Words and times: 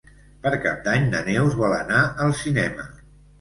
Per 0.45 0.51
Cap 0.61 0.79
d'Any 0.87 1.05
na 1.11 1.19
Neus 1.27 1.59
vol 1.59 1.75
anar 1.77 2.01
al 2.25 2.35
cinema. 2.41 2.89